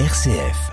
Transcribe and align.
RCF. 0.00 0.72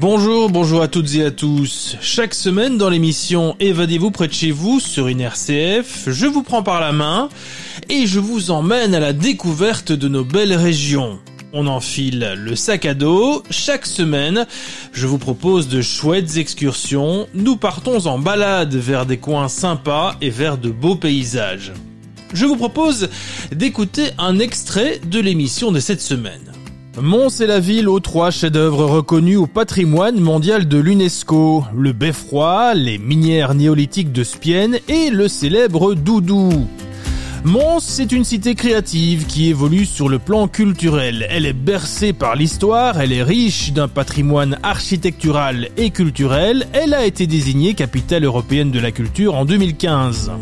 Bonjour, 0.00 0.50
bonjour 0.50 0.82
à 0.82 0.88
toutes 0.88 1.14
et 1.14 1.24
à 1.24 1.30
tous. 1.30 1.96
Chaque 2.00 2.34
semaine 2.34 2.78
dans 2.78 2.90
l'émission 2.90 3.54
Évadez-vous 3.60 4.10
près 4.10 4.26
de 4.26 4.32
chez 4.32 4.50
vous 4.50 4.80
sur 4.80 5.06
une 5.06 5.20
RCF, 5.20 6.08
je 6.08 6.26
vous 6.26 6.42
prends 6.42 6.64
par 6.64 6.80
la 6.80 6.90
main 6.90 7.28
et 7.88 8.08
je 8.08 8.18
vous 8.18 8.50
emmène 8.50 8.92
à 8.96 8.98
la 8.98 9.12
découverte 9.12 9.92
de 9.92 10.08
nos 10.08 10.24
belles 10.24 10.54
régions. 10.54 11.20
On 11.58 11.68
enfile 11.68 12.34
le 12.36 12.54
sac 12.54 12.84
à 12.84 12.92
dos. 12.92 13.42
Chaque 13.48 13.86
semaine, 13.86 14.46
je 14.92 15.06
vous 15.06 15.16
propose 15.16 15.68
de 15.68 15.80
chouettes 15.80 16.36
excursions. 16.36 17.28
Nous 17.32 17.56
partons 17.56 18.06
en 18.06 18.18
balade 18.18 18.74
vers 18.74 19.06
des 19.06 19.16
coins 19.16 19.48
sympas 19.48 20.16
et 20.20 20.28
vers 20.28 20.58
de 20.58 20.68
beaux 20.68 20.96
paysages. 20.96 21.72
Je 22.34 22.44
vous 22.44 22.56
propose 22.56 23.08
d'écouter 23.52 24.10
un 24.18 24.38
extrait 24.38 25.00
de 25.06 25.18
l'émission 25.18 25.72
de 25.72 25.80
cette 25.80 26.02
semaine. 26.02 26.52
Mons 27.00 27.40
est 27.40 27.46
la 27.46 27.60
ville 27.60 27.88
aux 27.88 28.00
trois 28.00 28.30
chefs-d'œuvre 28.30 28.84
reconnus 28.84 29.38
au 29.38 29.46
patrimoine 29.46 30.20
mondial 30.20 30.68
de 30.68 30.76
l'UNESCO. 30.76 31.64
Le 31.74 31.92
beffroi, 31.92 32.74
les 32.74 32.98
minières 32.98 33.54
néolithiques 33.54 34.12
de 34.12 34.24
Spienne 34.24 34.78
et 34.88 35.08
le 35.08 35.26
célèbre 35.26 35.94
Doudou. 35.94 36.66
Mons, 37.44 37.80
c'est 37.80 38.12
une 38.12 38.24
cité 38.24 38.54
créative 38.54 39.26
qui 39.26 39.48
évolue 39.48 39.86
sur 39.86 40.08
le 40.08 40.18
plan 40.18 40.48
culturel. 40.48 41.26
Elle 41.30 41.46
est 41.46 41.52
bercée 41.52 42.12
par 42.12 42.34
l'histoire, 42.34 43.00
elle 43.00 43.12
est 43.12 43.22
riche 43.22 43.72
d'un 43.72 43.88
patrimoine 43.88 44.58
architectural 44.62 45.68
et 45.76 45.90
culturel. 45.90 46.66
Elle 46.72 46.94
a 46.94 47.06
été 47.06 47.26
désignée 47.26 47.74
capitale 47.74 48.24
européenne 48.24 48.70
de 48.70 48.80
la 48.80 48.90
culture 48.90 49.34
en 49.34 49.44
2015. 49.44 50.32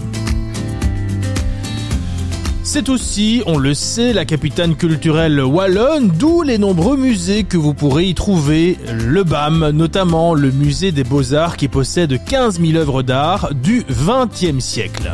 C'est 2.66 2.88
aussi, 2.88 3.42
on 3.44 3.58
le 3.58 3.74
sait, 3.74 4.14
la 4.14 4.24
capitale 4.24 4.74
culturelle 4.74 5.38
wallonne, 5.40 6.08
d'où 6.08 6.42
les 6.42 6.56
nombreux 6.56 6.96
musées 6.96 7.44
que 7.44 7.58
vous 7.58 7.74
pourrez 7.74 8.06
y 8.06 8.14
trouver. 8.14 8.78
Le 9.06 9.22
BAM, 9.22 9.68
notamment 9.70 10.32
le 10.32 10.50
musée 10.50 10.90
des 10.90 11.04
beaux-arts 11.04 11.58
qui 11.58 11.68
possède 11.68 12.24
15 12.24 12.60
000 12.60 12.76
œuvres 12.76 13.02
d'art 13.02 13.50
du 13.54 13.84
XXe 13.90 14.64
siècle. 14.64 15.12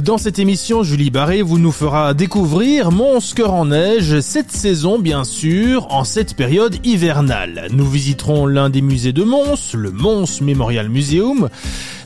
Dans 0.00 0.16
cette 0.16 0.38
émission, 0.38 0.82
Julie 0.82 1.10
Barré 1.10 1.42
vous 1.42 1.58
nous 1.58 1.70
fera 1.70 2.14
découvrir 2.14 2.90
Mons 2.90 3.34
Cœur 3.36 3.52
en 3.52 3.66
Neige, 3.66 4.20
cette 4.20 4.50
saison 4.50 4.98
bien 4.98 5.22
sûr, 5.22 5.86
en 5.92 6.04
cette 6.04 6.34
période 6.34 6.76
hivernale. 6.82 7.68
Nous 7.72 7.84
visiterons 7.84 8.46
l'un 8.46 8.70
des 8.70 8.80
musées 8.80 9.12
de 9.12 9.22
Mons, 9.22 9.74
le 9.74 9.90
Mons 9.90 10.40
Memorial 10.40 10.88
Museum. 10.88 11.50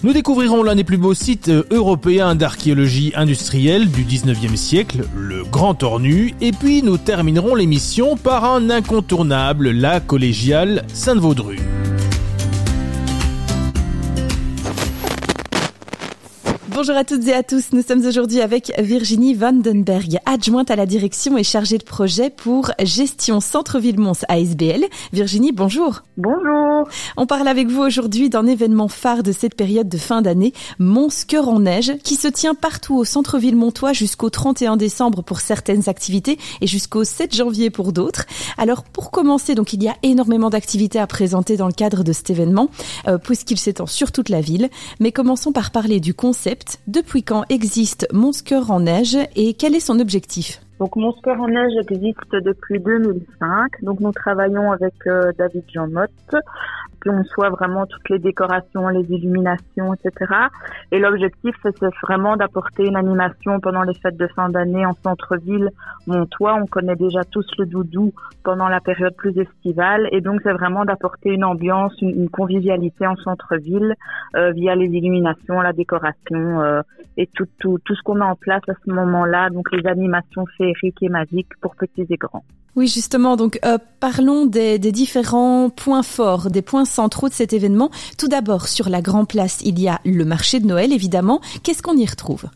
Nous 0.03 0.13
découvrirons 0.13 0.65
l'un 0.65 0.75
des 0.75 0.83
plus 0.83 0.97
beaux 0.97 1.15
sites 1.15 1.49
européens 1.71 2.35
d'archéologie 2.35 3.13
industrielle 3.15 3.89
du 3.89 4.03
19e 4.03 4.57
siècle, 4.57 5.05
le 5.17 5.45
Grand 5.45 5.81
Ornu, 5.85 6.35
et 6.41 6.51
puis 6.51 6.83
nous 6.83 6.99
terminerons 6.99 7.55
l'émission 7.55 8.17
par 8.17 8.47
un 8.47 8.69
incontournable, 8.69 9.71
la 9.71 10.01
collégiale 10.01 10.85
Sainte-Vaudru. 10.93 11.59
Bonjour 16.77 16.95
à 16.95 17.05
toutes 17.05 17.27
et 17.27 17.33
à 17.33 17.43
tous. 17.43 17.73
Nous 17.73 17.81
sommes 17.81 18.05
aujourd'hui 18.05 18.43
avec 18.43 18.71
Virginie 18.79 19.33
Vandenberg, 19.33 20.19
adjointe 20.27 20.71
à 20.71 20.77
la 20.77 20.85
direction 20.85 21.39
et 21.39 21.43
chargée 21.43 21.79
de 21.79 21.85
projet 21.85 22.29
pour 22.29 22.71
gestion 22.83 23.41
Centre-Ville 23.41 23.99
Mons 23.99 24.27
ASBL. 24.29 24.85
Virginie, 25.11 25.53
bonjour. 25.53 26.03
Bonjour. 26.19 26.87
On 27.17 27.25
parle 27.25 27.49
avec 27.49 27.69
vous 27.69 27.81
aujourd'hui 27.81 28.29
d'un 28.29 28.47
événement 28.47 28.89
phare 28.89 29.23
de 29.23 29.33
cette 29.33 29.55
période 29.55 29.89
de 29.89 29.97
fin 29.97 30.21
d'année, 30.21 30.53
Mons 30.79 31.25
Cœur 31.27 31.49
en 31.49 31.61
Neige, 31.61 31.95
qui 32.05 32.15
se 32.15 32.29
tient 32.29 32.55
partout 32.55 32.95
au 32.95 33.07
centre-ville 33.07 33.57
montois 33.57 33.95
jusqu'au 33.95 34.29
31 34.29 34.77
décembre 34.77 35.23
pour 35.23 35.41
certaines 35.41 35.89
activités 35.89 36.39
et 36.61 36.67
jusqu'au 36.67 37.05
7 37.05 37.35
janvier 37.35 37.71
pour 37.71 37.95
d'autres. 37.95 38.27
Alors, 38.59 38.83
pour 38.85 39.11
commencer, 39.11 39.55
donc, 39.55 39.73
il 39.73 39.83
y 39.83 39.89
a 39.89 39.97
énormément 40.03 40.51
d'activités 40.51 40.99
à 40.99 41.07
présenter 41.07 41.57
dans 41.57 41.69
le 41.69 41.73
cadre 41.73 42.05
de 42.05 42.13
cet 42.13 42.29
événement, 42.29 42.69
euh, 43.09 43.17
puisqu'il 43.17 43.59
s'étend 43.59 43.87
sur 43.87 44.13
toute 44.13 44.29
la 44.29 44.43
ville. 44.43 44.69
Mais 45.01 45.11
commençons 45.11 45.53
par 45.53 45.71
parler 45.71 46.01
du 46.01 46.13
concept 46.13 46.66
depuis 46.87 47.23
quand 47.23 47.45
existe 47.49 48.07
Monscœur 48.13 48.71
en 48.71 48.81
neige 48.81 49.17
et 49.37 49.55
quel 49.55 49.75
est 49.75 49.81
son 49.81 50.01
objectif? 50.01 50.61
Donc 50.79 50.97
en 51.41 51.49
neige 51.49 51.73
existe 51.91 52.33
depuis 52.33 52.81
2005. 52.81 53.83
Donc 53.83 54.01
nous 54.01 54.13
travaillons 54.13 54.73
avec 54.73 54.95
euh, 55.07 55.33
David 55.39 55.65
Jean 55.73 55.89
Motte 55.89 56.11
on 57.09 57.25
soit 57.25 57.51
vraiment 57.51 57.87
toutes 57.87 58.09
les 58.09 58.19
décorations, 58.19 58.89
les 58.89 59.05
illuminations, 59.11 59.95
etc. 59.95 60.33
Et 60.93 60.99
l'objectif, 60.99 61.55
c'est 61.63 61.85
vraiment 62.03 62.37
d'apporter 62.37 62.85
une 62.85 62.97
animation 62.97 63.61
pendant 63.61 63.83
les 63.83 63.95
fêtes 63.95 64.17
de 64.17 64.27
fin 64.29 64.49
d'année 64.49 64.85
en 64.87 64.95
centre-ville. 65.03 65.71
Montois, 66.07 66.55
on 66.55 66.67
connaît 66.67 66.97
déjà 66.97 67.25
tous 67.25 67.47
le 67.59 67.67
doudou 67.67 68.13
pendant 68.45 68.69
la 68.69 68.81
période 68.81 69.15
plus 69.17 69.37
estivale. 69.39 70.09
Et 70.13 70.21
donc, 70.21 70.41
c'est 70.43 70.53
vraiment 70.53 70.85
d'apporter 70.85 71.31
une 71.31 71.45
ambiance, 71.45 71.95
une, 72.01 72.29
convivialité 72.31 73.07
en 73.07 73.17
centre-ville 73.17 73.95
euh, 74.37 74.53
via 74.53 74.75
les 74.75 74.87
illuminations, 74.87 75.61
la 75.61 75.73
décoration 75.73 76.61
euh, 76.61 76.83
et 77.17 77.29
tout 77.35 77.47
ce 77.59 78.03
qu'on 78.03 78.17
met 78.17 78.25
en 78.25 78.37
place 78.37 78.63
à 78.69 78.75
ce 78.85 78.91
moment-là. 78.91 79.51
Donc, 79.51 79.71
les 79.73 79.87
animations 79.87 80.45
féeriques 80.57 81.03
et 81.03 81.09
magiques 81.09 81.51
pour 81.61 81.77
petits 81.77 82.07
et 82.09 82.17
grands. 82.17 82.45
Oui, 82.77 82.89
justement. 82.89 83.37
Donc, 83.37 83.59
euh, 83.65 83.79
parlons 84.01 84.45
des, 84.45 84.79
des, 84.79 84.93
différents 84.93 85.71
points 85.71 86.03
forts, 86.03 86.51
des 86.51 86.61
points 86.61 86.85
centraux 86.97 87.29
de 87.29 87.35
cet 87.35 87.53
événement. 87.53 87.91
Tout 88.19 88.29
d'abord, 88.29 88.69
sur 88.69 88.89
la 88.89 89.03
Grand 89.03 89.27
Place, 89.27 89.61
il 89.65 89.79
y 89.79 89.89
a 89.89 90.01
le 90.05 90.25
marché 90.25 90.61
de 90.61 90.67
Noël, 90.67 90.93
évidemment. 90.93 91.41
Qu'est-ce 91.63 91.83
qu'on 91.83 91.97
y 91.97 92.07
retrouve? 92.07 92.47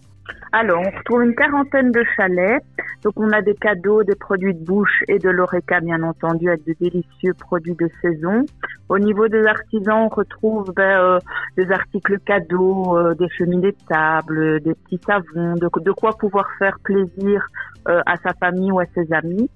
Alors, 0.53 0.81
on 0.85 0.99
retrouve 0.99 1.23
une 1.23 1.35
quarantaine 1.35 1.93
de 1.93 2.03
chalets. 2.17 2.63
Donc, 3.05 3.13
on 3.17 3.31
a 3.31 3.41
des 3.41 3.55
cadeaux, 3.55 4.03
des 4.03 4.17
produits 4.17 4.55
de 4.55 4.65
bouche 4.65 5.05
et 5.07 5.19
de 5.19 5.31
l'oreca, 5.31 5.81
bien 5.81 6.03
entendu, 6.03 6.49
avec 6.49 6.67
de 6.67 6.75
délicieux 6.81 7.35
produits 7.35 7.77
de 7.77 7.89
saison. 8.03 8.45
Au 8.89 8.99
niveau 8.99 9.29
des 9.29 9.45
artisans, 9.47 10.07
on 10.07 10.09
retrouve 10.09 10.73
ben, 10.75 10.99
euh, 10.99 11.19
des 11.57 11.71
articles 11.71 12.19
cadeaux, 12.27 12.99
euh, 12.99 13.15
des 13.15 13.29
cheminées 13.29 13.73
de 13.73 13.87
table, 13.89 14.61
des 14.61 14.75
petits 14.75 15.01
savons, 15.07 15.55
de, 15.55 15.93
quoi 15.93 16.11
pouvoir 16.19 16.49
faire 16.59 16.77
plaisir 16.83 17.47
euh, 17.89 18.01
à 18.07 18.17
sa 18.17 18.33
famille 18.35 18.73
ou 18.73 18.81
à 18.81 18.87
ses 18.95 19.13
amis. 19.13 19.49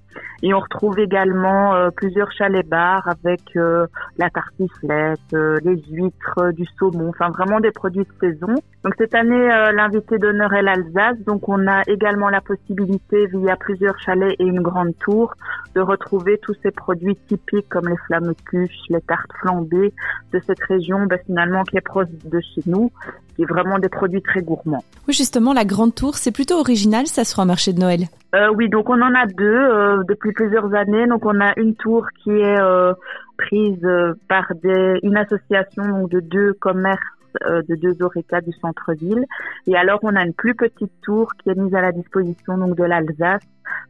Et 0.43 0.53
on 0.53 0.59
retrouve 0.59 0.99
également 0.99 1.75
euh, 1.75 1.89
plusieurs 1.89 2.31
chalets-bars 2.31 3.07
avec 3.07 3.41
euh, 3.55 3.87
la 4.17 4.29
tartiflette, 4.29 5.19
les 5.31 5.81
huîtres, 5.89 6.51
du 6.53 6.65
saumon, 6.77 7.09
enfin 7.09 7.29
vraiment 7.29 7.59
des 7.59 7.71
produits 7.71 8.03
de 8.03 8.27
saison. 8.27 8.55
Donc 8.83 8.93
cette 8.97 9.15
année, 9.15 9.47
l'invité 9.73 10.17
d'honneur 10.17 10.53
est 10.53 10.61
l'Alsace, 10.61 11.17
donc 11.25 11.49
on 11.49 11.67
a 11.67 11.81
également 11.87 12.29
la 12.29 12.41
possibilité 12.41 13.27
via 13.27 13.55
plusieurs 13.55 13.99
chalets 13.99 14.35
et 14.39 14.43
une 14.43 14.61
grande 14.61 14.97
tour 14.99 15.33
de 15.73 15.81
retrouver 15.81 16.37
tous 16.41 16.55
ces 16.61 16.71
produits 16.71 17.15
typiques 17.27 17.67
comme 17.69 17.87
les 17.89 17.97
flammes 18.07 18.33
cuches, 18.45 18.77
les 18.89 19.01
tartes 19.01 19.31
flambées 19.39 19.93
de 20.31 20.39
cette 20.45 20.61
région, 20.63 21.05
ben, 21.05 21.19
finalement 21.25 21.63
qui 21.63 21.77
est 21.77 21.81
proche 21.81 22.07
de 22.23 22.39
chez 22.39 22.61
nous, 22.65 22.91
qui 23.35 23.43
est 23.43 23.45
vraiment 23.45 23.79
des 23.79 23.89
produits 23.89 24.21
très 24.21 24.41
gourmands. 24.41 24.83
Oui, 25.07 25.13
justement, 25.13 25.53
la 25.53 25.65
grande 25.65 25.93
tour, 25.93 26.15
c'est 26.15 26.31
plutôt 26.31 26.55
original, 26.55 27.07
ça 27.07 27.23
sera 27.23 27.43
un 27.43 27.45
marché 27.45 27.73
de 27.73 27.79
Noël. 27.79 28.05
Euh, 28.35 28.51
oui, 28.55 28.69
donc 28.69 28.89
on 28.89 29.01
en 29.01 29.13
a 29.13 29.25
deux 29.27 29.45
euh, 29.45 30.03
depuis 30.07 30.33
plusieurs 30.33 30.73
années. 30.73 31.07
Donc 31.07 31.25
on 31.25 31.39
a 31.39 31.53
une 31.57 31.75
tour 31.75 32.07
qui 32.23 32.31
est 32.31 32.59
euh, 32.59 32.93
prise 33.37 33.87
par 34.27 34.45
des, 34.61 34.99
une 35.03 35.17
association 35.17 35.87
donc, 35.87 36.09
de 36.09 36.19
deux 36.19 36.53
commerces 36.53 37.01
de 37.41 37.75
deux 37.75 38.01
oreca 38.01 38.39
du 38.39 38.53
centre-ville. 38.61 39.25
Et 39.67 39.75
alors 39.75 39.99
on 40.03 40.15
a 40.15 40.23
une 40.23 40.33
plus 40.33 40.55
petite 40.55 40.93
tour 41.01 41.33
qui 41.35 41.49
est 41.49 41.55
mise 41.55 41.75
à 41.75 41.81
la 41.81 41.91
disposition 41.91 42.57
donc 42.57 42.77
de 42.77 42.83
l'Alsace 42.85 43.43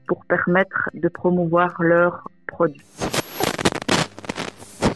pour 0.07 0.25
permettre 0.25 0.89
de 0.95 1.07
promouvoir 1.09 1.75
leurs 1.79 2.28
produits. 2.47 2.81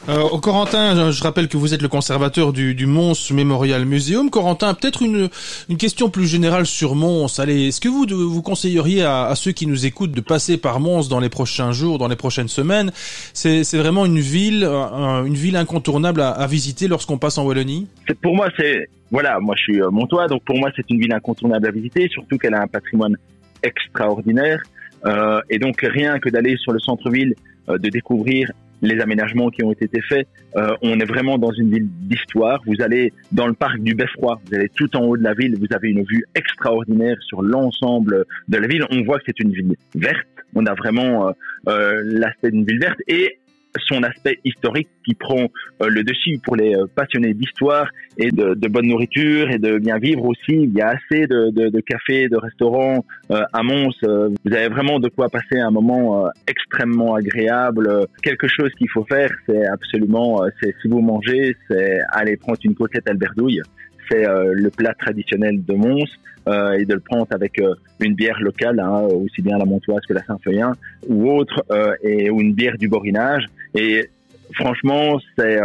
Euh, 0.09 0.39
Corentin, 0.41 1.11
je 1.11 1.21
rappelle 1.21 1.47
que 1.47 1.55
vous 1.55 1.75
êtes 1.75 1.83
le 1.83 1.87
conservateur 1.87 2.51
du, 2.51 2.73
du 2.73 2.87
Mons 2.87 3.31
Memorial 3.31 3.85
Museum. 3.85 4.31
Corentin, 4.31 4.73
peut-être 4.73 5.03
une, 5.03 5.29
une 5.69 5.77
question 5.77 6.09
plus 6.09 6.25
générale 6.25 6.65
sur 6.65 6.95
Mons. 6.95 7.39
Allez, 7.39 7.67
est-ce 7.67 7.79
que 7.79 7.89
vous 7.89 8.07
vous 8.07 8.41
conseilleriez 8.41 9.03
à, 9.03 9.27
à, 9.27 9.35
ceux 9.35 9.51
qui 9.51 9.67
nous 9.67 9.85
écoutent 9.85 10.13
de 10.13 10.21
passer 10.21 10.57
par 10.57 10.79
Mons 10.79 11.07
dans 11.09 11.19
les 11.19 11.29
prochains 11.29 11.73
jours, 11.73 11.99
dans 11.99 12.07
les 12.07 12.15
prochaines 12.15 12.47
semaines? 12.47 12.91
C'est 13.33 13.77
vraiment 13.77 14.03
une 14.07 14.19
ville, 14.19 14.63
une 14.63 15.35
ville 15.35 15.55
incontournable 15.55 16.21
à, 16.21 16.31
à 16.31 16.47
visiter 16.47 16.87
lorsqu'on 16.87 17.19
passe 17.19 17.37
en 17.37 17.45
Wallonie? 17.45 17.87
Pour 18.23 18.35
moi, 18.35 18.47
c'est 18.57 18.89
voilà, 19.11 19.39
moi 19.39 19.55
je 19.57 19.63
suis 19.63 19.81
euh, 19.81 19.89
montois, 19.89 20.27
donc 20.27 20.43
pour 20.43 20.57
moi 20.57 20.69
c'est 20.75 20.87
une 20.89 20.99
ville 20.99 21.13
incontournable 21.13 21.67
à 21.67 21.71
visiter, 21.71 22.07
surtout 22.09 22.37
qu'elle 22.37 22.53
a 22.53 22.61
un 22.61 22.67
patrimoine 22.67 23.15
extraordinaire. 23.63 24.61
Euh, 25.05 25.39
et 25.49 25.59
donc 25.59 25.81
rien 25.81 26.19
que 26.19 26.29
d'aller 26.29 26.57
sur 26.57 26.71
le 26.71 26.79
centre-ville, 26.79 27.35
euh, 27.69 27.77
de 27.77 27.89
découvrir 27.89 28.51
les 28.81 28.99
aménagements 28.99 29.49
qui 29.49 29.63
ont 29.63 29.71
été 29.71 30.01
faits. 30.01 30.27
Euh, 30.55 30.75
on 30.81 30.99
est 30.99 31.05
vraiment 31.05 31.37
dans 31.37 31.51
une 31.51 31.71
ville 31.71 31.87
d'histoire. 32.01 32.61
Vous 32.65 32.81
allez 32.81 33.13
dans 33.31 33.47
le 33.47 33.53
parc 33.53 33.79
du 33.79 33.95
Beffroi, 33.95 34.39
vous 34.45 34.55
allez 34.55 34.69
tout 34.69 34.95
en 34.95 35.03
haut 35.03 35.17
de 35.17 35.23
la 35.23 35.33
ville, 35.33 35.57
vous 35.59 35.75
avez 35.75 35.89
une 35.89 36.03
vue 36.03 36.23
extraordinaire 36.35 37.17
sur 37.21 37.41
l'ensemble 37.41 38.25
de 38.47 38.57
la 38.57 38.67
ville. 38.67 38.85
On 38.91 39.03
voit 39.03 39.17
que 39.17 39.25
c'est 39.27 39.39
une 39.39 39.51
ville 39.51 39.75
verte. 39.95 40.27
On 40.55 40.65
a 40.65 40.73
vraiment 40.73 41.27
euh, 41.27 41.31
euh 41.67 42.01
l'aspect 42.05 42.51
d'une 42.51 42.65
ville 42.65 42.79
verte 42.79 42.99
et 43.07 43.38
son 43.87 44.03
aspect 44.03 44.39
historique 44.43 44.89
qui 45.05 45.13
prend 45.15 45.47
euh, 45.81 45.87
le 45.87 46.03
dessus 46.03 46.39
pour 46.43 46.55
les 46.55 46.75
euh, 46.75 46.85
passionnés 46.93 47.33
d'histoire 47.33 47.87
et 48.17 48.31
de, 48.31 48.67
bonne 48.67 48.87
nourriture 48.87 49.49
et 49.49 49.57
de 49.57 49.77
bien 49.77 49.97
vivre 49.97 50.25
aussi. 50.25 50.53
Il 50.53 50.73
y 50.73 50.81
a 50.81 50.89
assez 50.89 51.27
de, 51.27 51.51
de, 51.51 51.69
de 51.69 51.79
cafés, 51.79 52.27
de 52.27 52.37
restaurants 52.37 53.05
euh, 53.31 53.43
à 53.53 53.63
Mons. 53.63 53.93
vous 54.01 54.53
avez 54.53 54.67
vraiment 54.69 54.99
de 54.99 55.09
quoi 55.09 55.29
passer 55.29 55.59
un 55.59 55.71
moment 55.71 56.27
extrêmement 56.47 57.15
agréable. 57.15 58.07
Quelque 58.21 58.47
chose 58.47 58.71
qu'il 58.77 58.89
faut 58.89 59.05
faire, 59.05 59.31
c'est 59.47 59.65
absolument, 59.67 60.41
c'est 60.61 60.75
si 60.81 60.87
vous 60.87 61.01
mangez, 61.01 61.55
c'est 61.67 61.99
aller 62.11 62.37
prendre 62.37 62.59
une 62.63 62.75
côtelette 62.75 63.09
alberdouille 63.09 63.61
c'est 64.09 64.25
le 64.25 64.69
plat 64.69 64.93
traditionnel 64.93 65.63
de 65.63 65.73
Mons 65.73 66.07
euh, 66.49 66.79
et 66.79 66.85
de 66.85 66.93
le 66.95 66.99
prendre 66.99 67.27
avec 67.31 67.59
euh, 67.59 67.75
une 67.99 68.15
bière 68.15 68.39
locale, 68.39 68.79
hein, 68.79 69.01
aussi 69.01 69.41
bien 69.41 69.57
la 69.57 69.65
Montoise 69.65 70.01
que 70.07 70.13
la 70.13 70.23
Saint-Feuillin 70.23 70.71
ou 71.07 71.29
autre, 71.29 71.63
euh, 71.69 71.93
et 72.01 72.29
ou 72.29 72.41
une 72.41 72.53
bière 72.53 72.77
du 72.77 72.87
Borinage. 72.87 73.45
Et 73.75 74.09
franchement, 74.55 75.19
c'est 75.37 75.59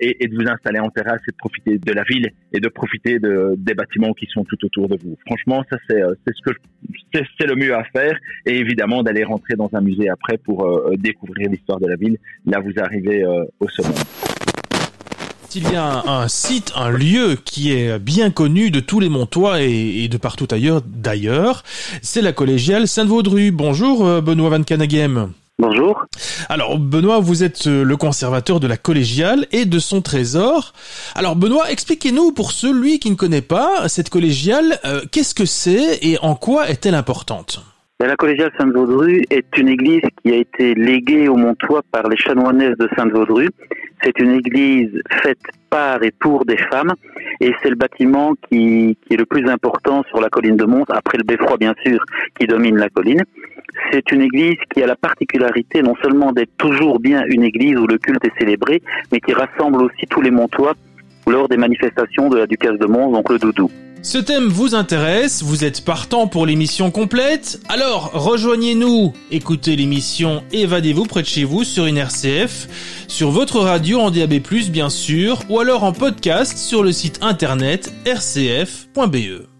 et, 0.00 0.24
et, 0.24 0.28
de 0.28 0.36
vous 0.36 0.48
installer 0.48 0.78
en 0.78 0.90
terrasse 0.90 1.20
et 1.26 1.32
de 1.32 1.36
profiter 1.36 1.78
de 1.78 1.92
la 1.92 2.04
ville 2.04 2.30
et 2.52 2.60
de 2.60 2.68
profiter 2.68 3.18
de, 3.18 3.54
des 3.56 3.74
bâtiments 3.74 4.12
qui 4.12 4.26
sont 4.26 4.44
tout 4.44 4.64
autour 4.64 4.88
de 4.88 4.96
vous. 5.02 5.16
Franchement, 5.26 5.64
ça 5.68 5.76
c'est 5.88 6.00
ce 6.00 6.52
que 6.52 6.56
c'est 7.12 7.46
le 7.46 7.56
mieux 7.56 7.74
à 7.74 7.82
faire 7.84 8.16
et 8.46 8.58
évidemment 8.58 9.02
d'aller 9.02 9.24
rentrer 9.24 9.54
dans 9.56 9.70
un 9.72 9.80
musée 9.80 10.08
après 10.08 10.38
pour 10.38 10.88
découvrir 10.98 11.50
l'histoire 11.50 11.80
de 11.80 11.88
la 11.88 11.96
ville. 11.96 12.16
Là, 12.46 12.60
vous 12.60 12.72
arrivez 12.80 13.24
au 13.58 13.68
sommet. 13.68 14.27
Il 15.54 15.72
y 15.72 15.76
a 15.76 16.02
un, 16.06 16.28
site, 16.28 16.72
un 16.76 16.90
lieu 16.90 17.38
qui 17.42 17.72
est 17.72 17.98
bien 17.98 18.30
connu 18.30 18.70
de 18.70 18.80
tous 18.80 19.00
les 19.00 19.08
Montois 19.08 19.62
et, 19.62 20.06
de 20.06 20.16
partout 20.18 20.46
ailleurs 20.50 20.82
d'ailleurs. 20.84 21.64
C'est 22.02 22.20
la 22.20 22.32
collégiale 22.32 22.86
Sainte-Vaudru. 22.86 23.50
Bonjour 23.50 24.06
euh, 24.06 24.20
Benoît 24.20 24.50
Van 24.50 24.62
Canaghem. 24.62 25.32
Bonjour. 25.58 26.04
Alors 26.50 26.78
Benoît, 26.78 27.20
vous 27.20 27.44
êtes 27.44 27.66
euh, 27.66 27.82
le 27.82 27.96
conservateur 27.96 28.60
de 28.60 28.66
la 28.66 28.76
collégiale 28.76 29.46
et 29.50 29.64
de 29.64 29.78
son 29.78 30.02
trésor. 30.02 30.74
Alors 31.14 31.34
Benoît, 31.34 31.70
expliquez-nous 31.70 32.32
pour 32.32 32.52
celui 32.52 32.98
qui 32.98 33.10
ne 33.10 33.16
connaît 33.16 33.40
pas 33.40 33.88
cette 33.88 34.10
collégiale, 34.10 34.78
euh, 34.84 35.00
qu'est-ce 35.10 35.34
que 35.34 35.46
c'est 35.46 35.98
et 36.02 36.18
en 36.20 36.34
quoi 36.34 36.68
est-elle 36.68 36.94
importante? 36.94 37.62
La 38.06 38.16
collégiale 38.16 38.52
Sainte-Vaudru 38.56 39.24
est 39.28 39.58
une 39.58 39.68
église 39.68 40.02
qui 40.22 40.32
a 40.32 40.36
été 40.36 40.74
léguée 40.74 41.28
au 41.28 41.36
Montois 41.36 41.82
par 41.90 42.08
les 42.08 42.16
chanoinesses 42.16 42.76
de 42.78 42.88
Sainte-Vaudru. 42.96 43.48
C'est 44.04 44.16
une 44.20 44.32
église 44.32 45.02
faite 45.22 45.40
par 45.68 46.02
et 46.04 46.12
pour 46.12 46.44
des 46.44 46.56
femmes 46.56 46.94
et 47.40 47.52
c'est 47.60 47.70
le 47.70 47.74
bâtiment 47.74 48.34
qui, 48.48 48.96
qui, 49.02 49.14
est 49.14 49.16
le 49.16 49.26
plus 49.26 49.48
important 49.48 50.04
sur 50.08 50.20
la 50.20 50.28
colline 50.28 50.56
de 50.56 50.64
Mons, 50.64 50.84
après 50.90 51.18
le 51.18 51.24
beffroi 51.24 51.56
bien 51.56 51.74
sûr 51.84 51.98
qui 52.38 52.46
domine 52.46 52.76
la 52.76 52.88
colline. 52.88 53.24
C'est 53.92 54.12
une 54.12 54.22
église 54.22 54.58
qui 54.72 54.82
a 54.82 54.86
la 54.86 54.96
particularité 54.96 55.82
non 55.82 55.96
seulement 56.00 56.30
d'être 56.30 56.56
toujours 56.56 57.00
bien 57.00 57.24
une 57.26 57.42
église 57.42 57.76
où 57.76 57.86
le 57.88 57.98
culte 57.98 58.24
est 58.24 58.38
célébré, 58.38 58.80
mais 59.10 59.20
qui 59.20 59.32
rassemble 59.32 59.82
aussi 59.82 60.06
tous 60.08 60.20
les 60.20 60.30
Montois 60.30 60.74
lors 61.26 61.48
des 61.48 61.56
manifestations 61.56 62.28
de 62.28 62.38
la 62.38 62.46
Ducasse 62.46 62.78
de 62.78 62.86
Mons, 62.86 63.10
donc 63.10 63.28
le 63.30 63.38
Doudou. 63.38 63.68
Ce 64.10 64.16
thème 64.16 64.48
vous 64.48 64.74
intéresse, 64.74 65.42
vous 65.42 65.64
êtes 65.64 65.84
partant 65.84 66.28
pour 66.28 66.46
l'émission 66.46 66.90
complète 66.90 67.60
Alors 67.68 68.10
rejoignez-nous, 68.14 69.12
écoutez 69.30 69.76
l'émission 69.76 70.42
Évadez-vous 70.50 71.04
près 71.04 71.20
de 71.20 71.26
chez 71.26 71.44
vous 71.44 71.62
sur 71.62 71.84
une 71.84 71.98
RCF, 71.98 72.68
sur 73.06 73.30
votre 73.30 73.60
radio 73.60 74.00
en 74.00 74.10
DAB+, 74.10 74.40
bien 74.70 74.88
sûr, 74.88 75.42
ou 75.50 75.60
alors 75.60 75.84
en 75.84 75.92
podcast 75.92 76.56
sur 76.56 76.82
le 76.82 76.90
site 76.90 77.18
internet 77.20 77.92
rcf.be. 78.06 79.57